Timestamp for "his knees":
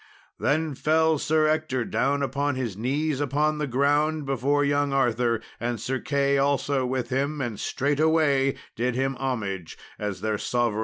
2.55-3.21